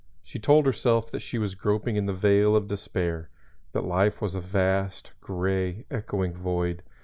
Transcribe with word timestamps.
She 0.23 0.39
told 0.39 0.65
herself 0.65 1.11
that 1.11 1.19
she 1.21 1.37
was 1.37 1.53
groping 1.53 1.95
in 1.95 2.07
the 2.07 2.13
vale 2.15 2.55
of 2.55 2.67
despair, 2.67 3.29
that 3.71 3.83
life 3.85 4.19
was 4.19 4.33
a 4.33 4.41
vast, 4.41 5.11
gray, 5.21 5.85
echoing 5.91 6.33
void. 6.33 6.81